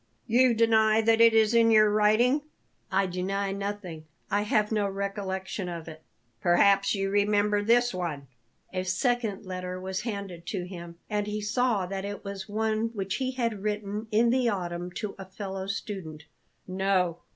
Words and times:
"You 0.25 0.55
deny 0.55 0.99
that 1.01 1.21
it 1.21 1.31
is 1.31 1.53
in 1.53 1.69
your 1.69 1.91
writing?" 1.91 2.41
"I 2.91 3.05
deny 3.05 3.51
nothing. 3.51 4.05
I 4.31 4.41
have 4.41 4.71
no 4.71 4.87
recollection 4.89 5.69
of 5.69 5.87
it." 5.87 6.01
"Perhaps 6.41 6.95
you 6.95 7.11
remember 7.11 7.61
this 7.63 7.93
one?" 7.93 8.25
A 8.73 8.83
second 8.83 9.45
letter 9.45 9.79
was 9.79 10.01
handed 10.01 10.47
to 10.47 10.63
him, 10.63 10.97
and 11.07 11.27
he 11.27 11.39
saw 11.39 11.85
that 11.85 12.03
it 12.03 12.25
was 12.25 12.49
one 12.49 12.87
which 12.95 13.17
he 13.17 13.33
had 13.33 13.61
written 13.61 14.07
in 14.09 14.31
the 14.31 14.49
autumn 14.49 14.89
to 14.93 15.13
a 15.19 15.25
fellow 15.29 15.67
student. 15.67 16.23
"No." 16.67 17.19